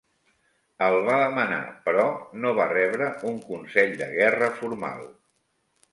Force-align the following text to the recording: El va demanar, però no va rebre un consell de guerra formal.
El 0.85 0.95
va 1.09 1.17
demanar, 1.23 1.59
però 1.89 2.05
no 2.45 2.55
va 2.61 2.67
rebre 2.73 3.11
un 3.33 3.39
consell 3.53 3.95
de 4.03 4.09
guerra 4.17 4.53
formal. 4.63 5.09